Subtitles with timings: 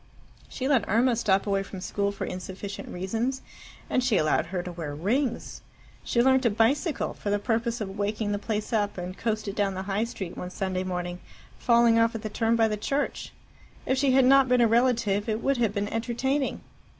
[0.49, 3.43] She let Irma stop away from school for insufficient reasons,
[3.87, 5.61] and she allowed her to wear rings.
[6.03, 9.75] She learnt to bicycle, for the purpose of waking the place up, and coasted down
[9.75, 11.19] the High Street one Sunday evening,
[11.59, 13.31] falling off at the turn by the church.
[13.85, 16.61] If she had not been a relative, it would have been entertaining.